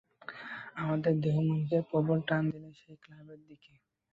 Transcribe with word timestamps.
আমার 0.75 0.97
দেহমনকে 1.23 1.77
প্রবল 1.89 2.19
টান 2.27 2.43
দিলে 2.51 2.69
সেই 2.79 2.95
ক্লাসের 3.03 3.39
দিকে। 3.47 3.71